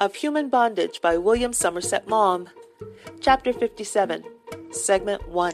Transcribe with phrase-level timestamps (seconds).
[0.00, 2.48] of Human Bondage by William Somerset Maugham.
[3.20, 4.24] Chapter 57,
[4.72, 5.52] Segment 1.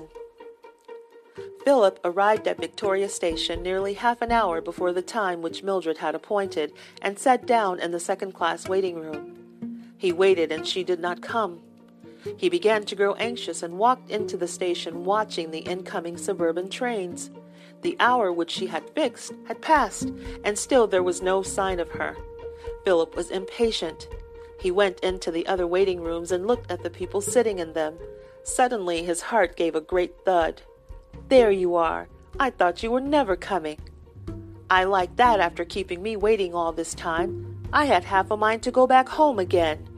[1.62, 6.14] Philip arrived at Victoria Station nearly half an hour before the time which Mildred had
[6.14, 6.72] appointed
[7.02, 9.92] and sat down in the second class waiting room.
[9.98, 11.60] He waited and she did not come.
[12.38, 17.30] He began to grow anxious and walked into the station watching the incoming suburban trains.
[17.82, 20.10] The hour which she had fixed had passed,
[20.44, 22.16] and still there was no sign of her.
[22.84, 24.08] Philip was impatient.
[24.60, 27.94] He went into the other waiting rooms and looked at the people sitting in them.
[28.42, 30.60] Suddenly his heart gave a great thud.
[31.28, 32.08] There you are.
[32.38, 33.78] I thought you were never coming.
[34.68, 37.56] I like that after keeping me waiting all this time.
[37.72, 39.88] I had half a mind to go back home again.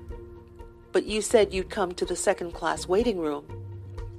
[0.92, 3.44] But you said you'd come to the second class waiting room.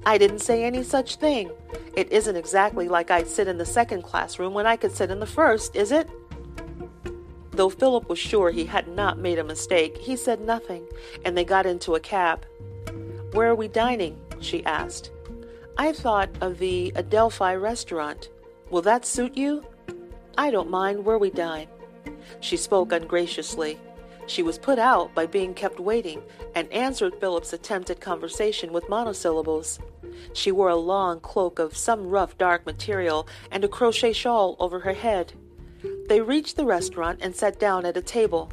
[0.05, 1.51] I didn't say any such thing.
[1.95, 5.09] It isn't exactly like I'd sit in the second class room when I could sit
[5.09, 6.09] in the first, is it?
[7.53, 10.87] Though Philip was sure he had not made a mistake, he said nothing,
[11.23, 12.45] and they got into a cab.
[13.33, 14.19] Where are we dining?
[14.39, 15.11] she asked.
[15.77, 18.29] I thought of the Adelphi restaurant.
[18.71, 19.63] Will that suit you?
[20.35, 21.67] I don't mind where we dine.
[22.39, 23.79] She spoke ungraciously.
[24.25, 26.23] She was put out by being kept waiting
[26.55, 29.79] and answered Philip's attempt at conversation with monosyllables.
[30.33, 34.79] She wore a long cloak of some rough dark material and a crochet shawl over
[34.79, 35.33] her head.
[36.07, 38.51] They reached the restaurant and sat down at a table.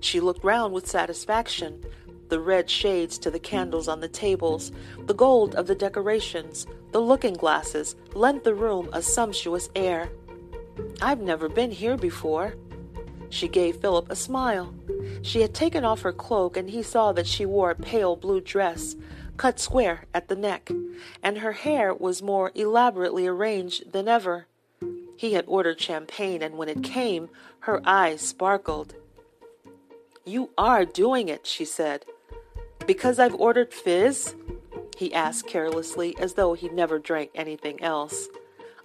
[0.00, 1.84] She looked round with satisfaction.
[2.28, 4.72] The red shades to the candles on the tables,
[5.06, 10.10] the gold of the decorations, the looking glasses lent the room a sumptuous air.
[11.02, 12.54] I've never been here before.
[13.28, 14.74] She gave Philip a smile.
[15.22, 18.40] She had taken off her cloak, and he saw that she wore a pale blue
[18.40, 18.94] dress,
[19.36, 20.70] cut square at the neck,
[21.22, 24.46] and her hair was more elaborately arranged than ever.
[25.16, 27.28] He had ordered champagne, and when it came,
[27.60, 28.94] her eyes sparkled.
[30.24, 32.04] You are doing it, she said.
[32.86, 34.34] Because I've ordered fizz?
[34.96, 38.28] He asked carelessly, as though he never drank anything else.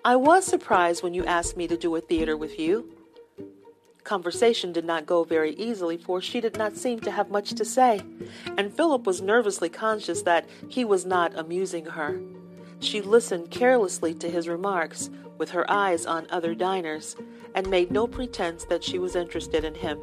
[0.03, 2.93] I was surprised when you asked me to do a theater with you.
[4.03, 7.65] Conversation did not go very easily, for she did not seem to have much to
[7.65, 8.01] say,
[8.57, 12.19] and Philip was nervously conscious that he was not amusing her.
[12.79, 17.15] She listened carelessly to his remarks, with her eyes on other diners,
[17.55, 19.97] and made no pretense that she was interested in him.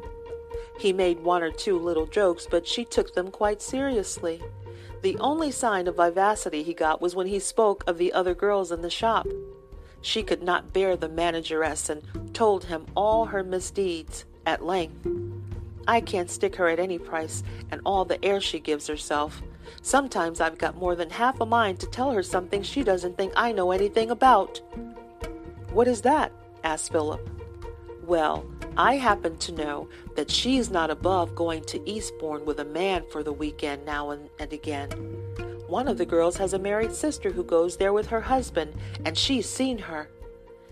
[0.77, 4.41] He made one or two little jokes, but she took them quite seriously.
[5.03, 8.71] The only sign of vivacity he got was when he spoke of the other girls
[8.71, 9.27] in the shop.
[10.01, 15.07] She could not bear the manageress and told him all her misdeeds at length.
[15.87, 19.41] I can't stick her at any price, and all the air she gives herself.
[19.81, 23.33] Sometimes I've got more than half a mind to tell her something she doesn't think
[23.35, 24.61] I know anything about.
[25.71, 26.31] What is that?
[26.63, 27.29] asked Philip.
[28.03, 28.45] Well,
[28.77, 33.23] I happen to know that she's not above going to Eastbourne with a man for
[33.23, 34.89] the weekend now and, and again.
[35.67, 38.73] One of the girls has a married sister who goes there with her husband,
[39.03, 40.09] and she's seen her.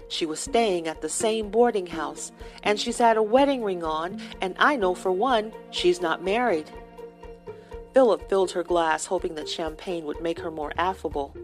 [0.08, 2.32] She was staying at the same boarding house,
[2.64, 6.70] and she's had a wedding ring on, and I know for one she's not married.
[7.94, 11.36] Philip filled her glass, hoping that champagne would make her more affable.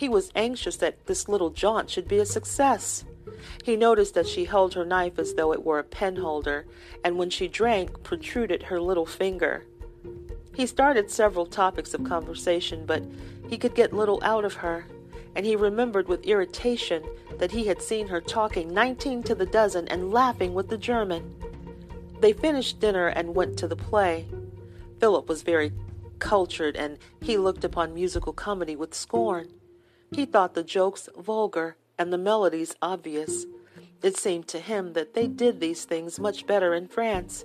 [0.00, 3.04] He was anxious that this little jaunt should be a success.
[3.64, 6.64] He noticed that she held her knife as though it were a penholder,
[7.04, 9.66] and when she drank, protruded her little finger.
[10.54, 13.02] He started several topics of conversation, but
[13.50, 14.86] he could get little out of her,
[15.36, 17.04] and he remembered with irritation
[17.36, 21.36] that he had seen her talking nineteen to the dozen and laughing with the German.
[22.20, 24.24] They finished dinner and went to the play.
[24.98, 25.72] Philip was very
[26.18, 29.50] cultured, and he looked upon musical comedy with scorn.
[30.12, 33.46] He thought the jokes vulgar and the melodies obvious.
[34.02, 37.44] It seemed to him that they did these things much better in France.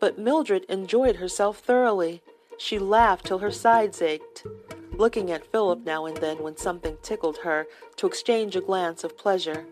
[0.00, 2.22] But Mildred enjoyed herself thoroughly.
[2.56, 4.44] She laughed till her sides ached,
[4.92, 7.66] looking at Philip now and then when something tickled her
[7.96, 9.66] to exchange a glance of pleasure,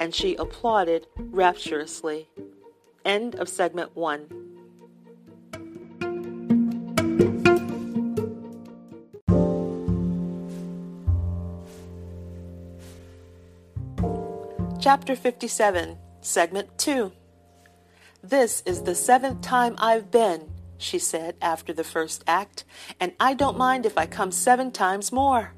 [0.00, 2.28] and she applauded rapturously.
[3.04, 4.47] End of segment one.
[14.88, 17.12] Chapter 57, Segment 2.
[18.22, 20.48] This is the seventh time I've been,
[20.78, 22.64] she said after the first act,
[22.98, 25.52] and I don't mind if I come seven times more.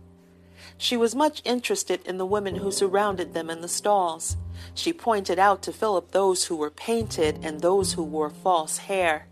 [0.76, 4.36] She was much interested in the women who surrounded them in the stalls.
[4.74, 9.28] She pointed out to Philip those who were painted and those who wore false hair.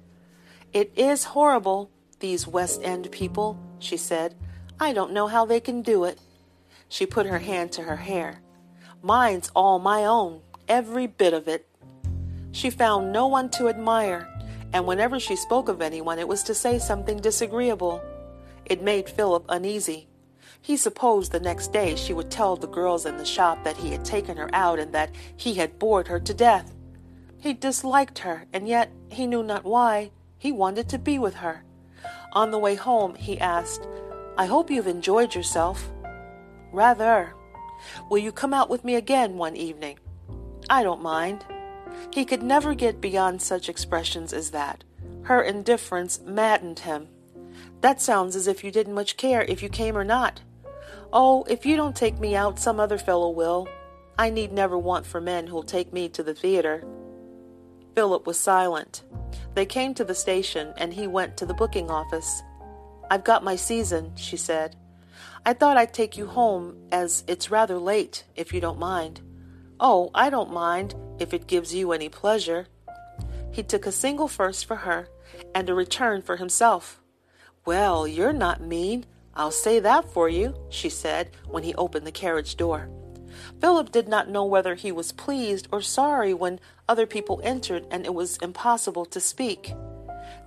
[0.73, 1.91] It is horrible,
[2.21, 4.37] these West End people, she said.
[4.79, 6.21] I don't know how they can do it.
[6.89, 8.43] She put her hand to her hair.
[9.03, 11.69] Mine's all my own, every bit of it.
[12.50, 14.29] She found no one to admire,
[14.73, 18.03] and whenever she spoke of anyone, it was to say something disagreeable.
[18.65, 20.09] It made Philip uneasy.
[20.61, 23.91] He supposed the next day she would tell the girls in the shop that he
[23.91, 26.75] had taken her out and that he had bored her to death.
[27.41, 30.11] He disliked her, and yet he knew not why.
[30.39, 31.62] He wanted to be with her.
[32.33, 33.87] On the way home, he asked,
[34.37, 35.89] I hope you've enjoyed yourself.
[36.73, 37.35] Rather.
[38.11, 39.99] Will you come out with me again one evening?
[40.71, 41.45] I don't mind.
[42.13, 44.85] He could never get beyond such expressions as that.
[45.23, 47.09] Her indifference maddened him.
[47.81, 50.41] That sounds as if you didn't much care if you came or not.
[51.13, 53.69] Oh, if you don't take me out, some other fellow will.
[54.19, 56.85] I need never want for men who'll take me to the theater.
[57.95, 59.03] Philip was silent.
[59.55, 62.43] They came to the station, and he went to the booking office.
[63.11, 64.77] I've got my season, she said.
[65.44, 69.20] I thought I'd take you home, as it's rather late, if you don't mind.
[69.81, 72.67] Oh, I don't mind, if it gives you any pleasure.
[73.53, 75.09] He took a single first for her,
[75.55, 77.00] and a return for himself.
[77.65, 79.06] Well, you're not mean.
[79.35, 82.88] I'll say that for you, she said when he opened the carriage door.
[83.61, 88.05] Philip did not know whether he was pleased or sorry when other people entered and
[88.05, 89.73] it was impossible to speak.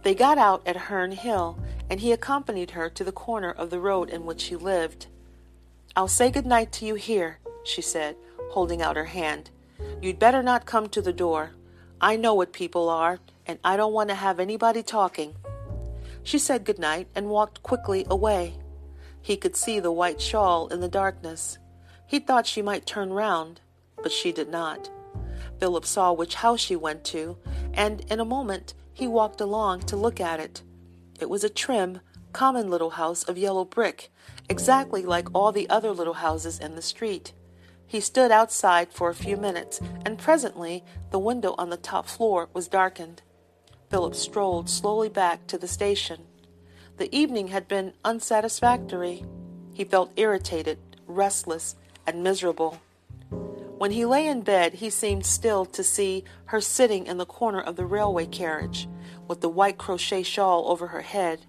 [0.03, 1.59] They got out at Herne Hill,
[1.89, 5.07] and he accompanied her to the corner of the road in which she lived.
[5.95, 8.15] I'll say good night to you here, she said,
[8.51, 9.51] holding out her hand.
[10.01, 11.51] You'd better not come to the door.
[11.99, 15.35] I know what people are, and I don't want to have anybody talking.
[16.23, 18.55] She said good night and walked quickly away.
[19.21, 21.59] He could see the white shawl in the darkness.
[22.07, 23.61] He thought she might turn round,
[24.01, 24.89] but she did not.
[25.59, 27.37] Philip saw which house she went to,
[27.73, 30.61] and in a moment he walked along to look at it.
[31.19, 32.01] It was a trim,
[32.33, 34.11] common little house of yellow brick,
[34.49, 37.33] exactly like all the other little houses in the street.
[37.85, 42.49] He stood outside for a few minutes, and presently the window on the top floor
[42.53, 43.21] was darkened.
[43.89, 46.21] Philip strolled slowly back to the station.
[46.97, 49.25] The evening had been unsatisfactory.
[49.73, 51.75] He felt irritated, restless,
[52.07, 52.79] and miserable.
[53.81, 57.59] When he lay in bed, he seemed still to see her sitting in the corner
[57.59, 58.87] of the railway carriage,
[59.27, 61.47] with the white crochet shawl over her head.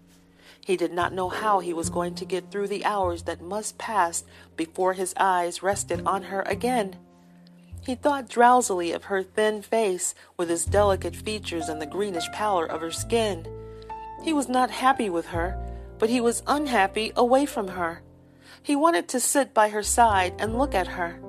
[0.59, 3.77] He did not know how he was going to get through the hours that must
[3.77, 4.25] pass
[4.57, 6.97] before his eyes rested on her again.
[7.85, 12.65] He thought drowsily of her thin face with its delicate features and the greenish pallor
[12.65, 13.47] of her skin.
[14.23, 15.55] He was not happy with her,
[15.99, 18.01] but he was unhappy away from her.
[18.63, 21.21] He wanted to sit by her side and look at her.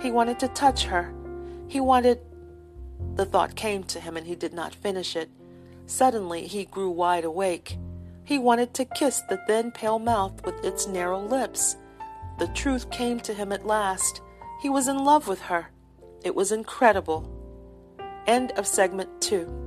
[0.00, 1.12] He wanted to touch her.
[1.68, 2.20] He wanted.
[3.14, 5.30] The thought came to him and he did not finish it.
[5.86, 7.78] Suddenly he grew wide awake.
[8.24, 11.76] He wanted to kiss the thin, pale mouth with its narrow lips.
[12.38, 14.20] The truth came to him at last.
[14.60, 15.70] He was in love with her.
[16.24, 17.30] It was incredible.
[18.26, 19.65] End of segment two.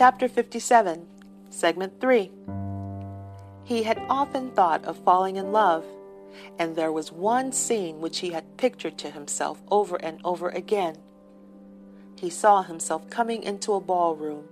[0.00, 1.06] Chapter 57,
[1.50, 2.30] Segment 3.
[3.64, 5.84] He had often thought of falling in love,
[6.58, 10.96] and there was one scene which he had pictured to himself over and over again.
[12.18, 14.48] He saw himself coming into a ballroom.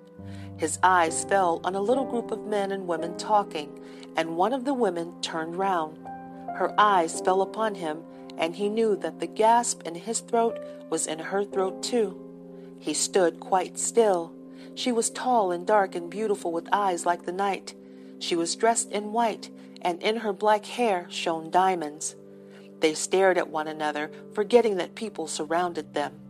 [0.58, 3.80] His eyes fell on a little group of men and women talking,
[4.18, 5.96] and one of the women turned round.
[6.56, 8.02] Her eyes fell upon him,
[8.36, 12.20] and he knew that the gasp in his throat was in her throat too.
[12.78, 14.34] He stood quite still
[14.74, 17.74] she was tall and dark and beautiful with eyes like the night.
[18.18, 19.50] She was dressed in white,
[19.82, 22.16] and in her black hair shone diamonds.
[22.80, 26.20] They stared at one another, forgetting that people surrounded them.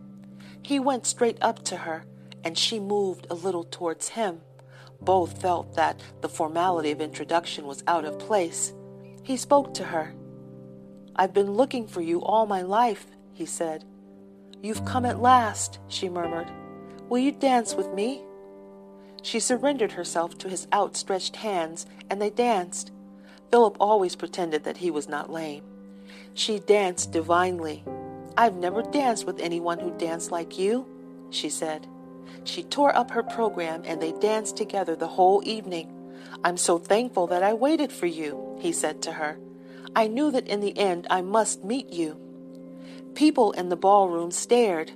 [0.61, 2.05] He went straight up to her,
[2.43, 4.41] and she moved a little towards him.
[5.01, 8.73] Both felt that the formality of introduction was out of place.
[9.23, 10.13] He spoke to her.
[11.15, 13.85] I've been looking for you all my life, he said.
[14.61, 16.51] You've come at last, she murmured.
[17.09, 18.21] Will you dance with me?
[19.23, 22.91] She surrendered herself to his outstretched hands, and they danced.
[23.49, 25.63] Philip always pretended that he was not lame.
[26.35, 27.83] She danced divinely.
[28.37, 30.85] I've never danced with anyone who danced like you,
[31.31, 31.87] she said.
[32.43, 35.91] She tore up her program and they danced together the whole evening.
[36.43, 39.39] I'm so thankful that I waited for you, he said to her.
[39.95, 42.19] I knew that in the end I must meet you.
[43.15, 44.91] People in the ballroom stared.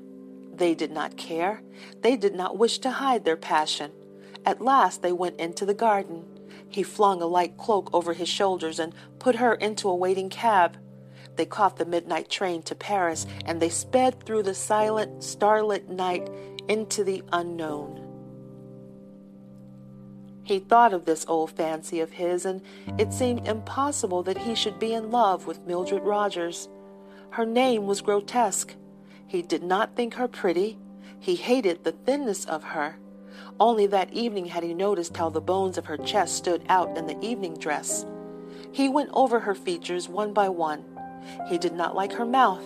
[0.63, 1.62] They did not care.
[2.03, 3.91] They did not wish to hide their passion.
[4.46, 6.24] At last they went into the garden.
[6.70, 10.77] He flung a light cloak over his shoulders and put her into a waiting cab.
[11.36, 16.29] They caught the midnight train to Paris and they sped through the silent, starlit night
[16.70, 18.00] into the unknown.
[20.43, 22.62] He thought of this old fancy of his, and
[22.98, 26.70] it seemed impossible that he should be in love with Mildred Rogers.
[27.32, 28.74] Her name was grotesque.
[29.34, 30.78] He did not think her pretty.
[31.20, 33.00] He hated the thinness of her.
[33.60, 37.08] Only that evening had he noticed how the bones of her chest stood out in
[37.08, 38.06] the evening dress.
[38.72, 40.86] He went over her features one by one.
[41.48, 42.63] He did not like her mouth,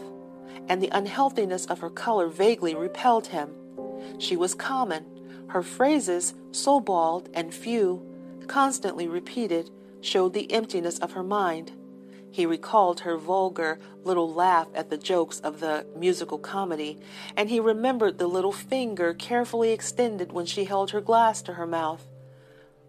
[0.68, 3.52] and the unhealthiness of her color vaguely repelled him.
[4.20, 5.06] She was common.
[5.48, 8.06] Her phrases, so bald and few,
[8.48, 9.70] constantly repeated,
[10.02, 11.72] showed the emptiness of her mind.
[12.38, 17.00] He recalled her vulgar little laugh at the jokes of the musical comedy,
[17.36, 21.66] and he remembered the little finger carefully extended when she held her glass to her
[21.66, 22.08] mouth.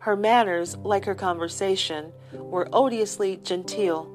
[0.00, 4.10] Her manners, like her conversation, were odiously genteel.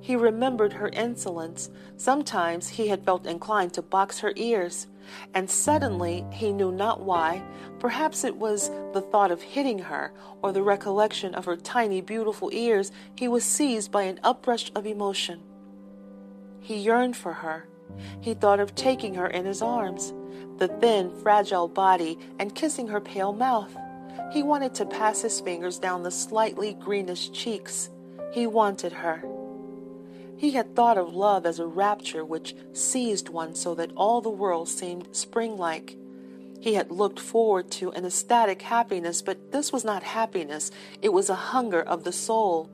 [0.00, 1.70] He remembered her insolence.
[1.96, 4.88] Sometimes he had felt inclined to box her ears,
[5.34, 7.42] and suddenly he knew not why.
[7.78, 12.50] Perhaps it was the thought of hitting her, or the recollection of her tiny, beautiful
[12.52, 12.92] ears.
[13.16, 15.42] He was seized by an uprush of emotion.
[16.60, 17.68] He yearned for her.
[18.20, 20.14] He thought of taking her in his arms,
[20.58, 23.76] the thin, fragile body, and kissing her pale mouth.
[24.32, 27.90] He wanted to pass his fingers down the slightly greenish cheeks.
[28.32, 29.22] He wanted her.
[30.36, 34.30] He had thought of love as a rapture which seized one so that all the
[34.30, 35.96] world seemed spring like.
[36.60, 40.70] He had looked forward to an ecstatic happiness, but this was not happiness.
[41.02, 42.70] It was a hunger of the soul.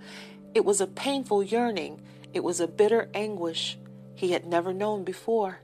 [0.54, 2.00] It was a painful yearning.
[2.32, 3.78] It was a bitter anguish
[4.14, 5.60] he had never known before.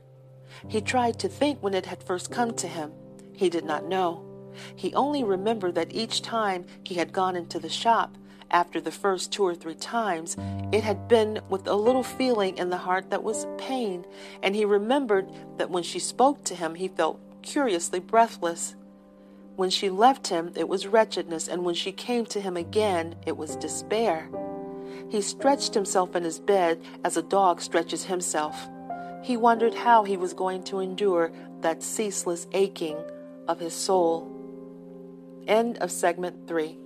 [0.67, 2.91] He tried to think when it had first come to him.
[3.33, 4.23] He did not know.
[4.75, 8.17] He only remembered that each time he had gone into the shop,
[8.51, 10.37] after the first two or three times,
[10.71, 14.05] it had been with a little feeling in the heart that was pain,
[14.41, 18.75] and he remembered that when she spoke to him, he felt curiously breathless.
[19.55, 23.37] When she left him, it was wretchedness, and when she came to him again, it
[23.37, 24.29] was despair.
[25.09, 28.69] He stretched himself in his bed as a dog stretches himself.
[29.23, 32.97] He wondered how he was going to endure that ceaseless aching
[33.47, 34.31] of his soul.
[35.47, 36.77] End of segment 3.